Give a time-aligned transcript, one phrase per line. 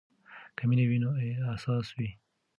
[0.57, 1.11] که مینه وي نو
[1.55, 2.09] اساس وي.